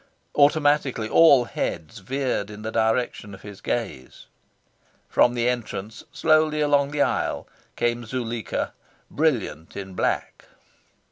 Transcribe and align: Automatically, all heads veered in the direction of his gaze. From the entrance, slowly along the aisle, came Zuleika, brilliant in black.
Automatically, 0.33 1.07
all 1.07 1.45
heads 1.45 1.99
veered 1.99 2.49
in 2.49 2.63
the 2.63 2.71
direction 2.71 3.35
of 3.35 3.43
his 3.43 3.61
gaze. 3.61 4.25
From 5.07 5.35
the 5.35 5.47
entrance, 5.47 6.03
slowly 6.11 6.59
along 6.59 6.89
the 6.89 7.03
aisle, 7.03 7.47
came 7.75 8.07
Zuleika, 8.07 8.73
brilliant 9.11 9.77
in 9.77 9.93
black. 9.93 10.45